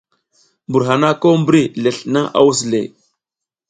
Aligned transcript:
Mbur 0.67 0.83
hana 0.89 1.09
ko 1.21 1.29
mbri 1.41 1.61
lesl 1.81 2.03
naƞ 2.13 2.25
a 2.37 2.39
wus 2.45 2.59
le. 2.71 2.81